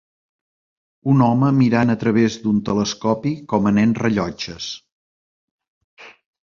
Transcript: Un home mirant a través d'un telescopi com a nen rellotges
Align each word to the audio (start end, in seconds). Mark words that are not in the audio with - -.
Un 1.13 1.21
home 1.25 1.49
mirant 1.57 1.93
a 1.95 1.97
través 2.05 2.39
d'un 2.47 2.63
telescopi 2.71 3.35
com 3.53 3.71
a 3.73 3.77
nen 3.79 3.97
rellotges 4.03 4.75